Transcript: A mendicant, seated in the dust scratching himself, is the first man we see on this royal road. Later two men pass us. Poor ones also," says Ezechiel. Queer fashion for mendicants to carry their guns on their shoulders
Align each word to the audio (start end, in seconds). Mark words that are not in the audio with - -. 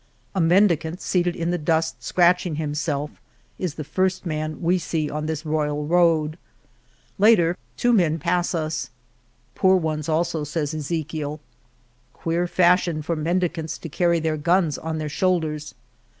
A 0.33 0.41
mendicant, 0.41 0.99
seated 0.99 1.35
in 1.35 1.51
the 1.51 1.59
dust 1.59 2.01
scratching 2.01 2.55
himself, 2.55 3.11
is 3.59 3.75
the 3.75 3.83
first 3.83 4.25
man 4.25 4.59
we 4.59 4.79
see 4.79 5.11
on 5.11 5.27
this 5.27 5.45
royal 5.45 5.85
road. 5.85 6.39
Later 7.19 7.55
two 7.77 7.93
men 7.93 8.17
pass 8.17 8.55
us. 8.55 8.89
Poor 9.53 9.77
ones 9.77 10.09
also," 10.09 10.43
says 10.43 10.73
Ezechiel. 10.73 11.39
Queer 12.13 12.47
fashion 12.47 13.03
for 13.03 13.15
mendicants 13.15 13.77
to 13.77 13.89
carry 13.89 14.19
their 14.19 14.37
guns 14.37 14.79
on 14.79 14.97
their 14.97 15.07
shoulders 15.07 15.75